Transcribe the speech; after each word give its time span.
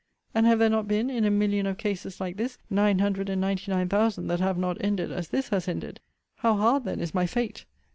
And 0.33 0.47
have 0.47 0.57
there 0.57 0.67
not 0.71 0.87
been, 0.87 1.11
in 1.11 1.25
a 1.25 1.29
million 1.29 1.67
of 1.67 1.77
cases 1.77 2.19
like 2.19 2.35
this, 2.37 2.57
nine 2.71 2.97
hundred 2.97 3.29
and 3.29 3.39
ninty 3.43 3.67
nine 3.67 3.87
thousand 3.87 4.25
that 4.29 4.39
have 4.39 4.57
not 4.57 4.83
ended 4.83 5.11
as 5.11 5.27
this 5.27 5.49
has 5.49 5.67
ended? 5.67 5.99
How 6.37 6.55
hard, 6.55 6.85
then, 6.85 6.99
is 6.99 7.13
my 7.13 7.27
fate! 7.27 7.65